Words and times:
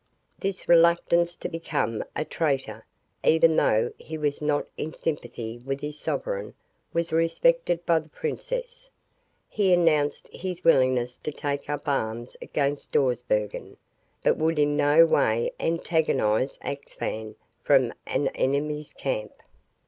This 0.39 0.67
reluctance 0.67 1.35
to 1.35 1.47
become 1.47 2.03
a 2.15 2.25
traitor, 2.25 2.83
even 3.23 3.55
though 3.55 3.91
he 3.99 4.17
was 4.17 4.41
not 4.41 4.65
in 4.75 4.95
sympathy 4.95 5.59
with 5.59 5.79
his 5.81 5.99
sovereign, 5.99 6.55
was 6.91 7.13
respected 7.13 7.85
by 7.85 7.99
the 7.99 8.09
princess. 8.09 8.89
He 9.47 9.71
announced 9.71 10.27
his 10.29 10.63
willingness 10.63 11.17
to 11.17 11.31
take 11.31 11.69
up 11.69 11.87
arms 11.87 12.35
against 12.41 12.93
Dawsbergen, 12.93 13.77
but 14.23 14.37
would 14.37 14.57
in 14.57 14.75
no 14.75 15.05
way 15.05 15.51
antagonize 15.59 16.57
Axphain 16.63 17.35
from 17.61 17.93
an 18.07 18.29
enemy's 18.29 18.93
camp. 18.93 19.33